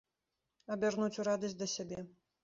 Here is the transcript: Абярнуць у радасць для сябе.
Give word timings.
Абярнуць 0.75 1.19
у 1.23 1.25
радасць 1.27 1.53
для 1.59 1.67
сябе. 1.75 1.99